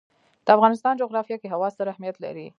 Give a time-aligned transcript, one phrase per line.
[0.45, 2.47] د افغانستان جغرافیه کې هوا ستر اهمیت لري.